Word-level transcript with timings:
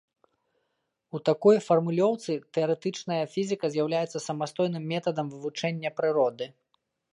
У 1.17 1.19
такой 1.29 1.55
фармулёўцы 1.67 2.31
тэарэтычная 2.57 3.19
фізіка 3.35 3.65
з'яўляецца 3.77 4.23
самастойным 4.27 4.83
метадам 4.95 5.25
вывучэння 5.37 5.89
прыроды. 6.01 6.53